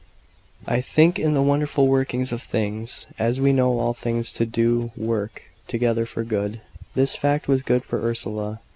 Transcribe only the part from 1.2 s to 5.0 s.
the wonderful workings of things as we know all things do